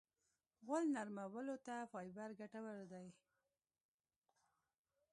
[0.65, 3.07] غول نرمولو ته فایبر ګټور دی.